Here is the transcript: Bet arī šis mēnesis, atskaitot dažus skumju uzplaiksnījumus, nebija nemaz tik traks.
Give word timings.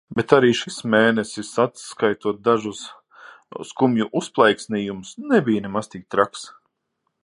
Bet 0.17 0.31
arī 0.35 0.47
šis 0.59 0.77
mēnesis, 0.93 1.51
atskaitot 1.63 2.41
dažus 2.49 2.81
skumju 3.73 4.11
uzplaiksnījumus, 4.23 5.15
nebija 5.35 5.67
nemaz 5.69 5.95
tik 5.95 6.13
traks. 6.17 6.53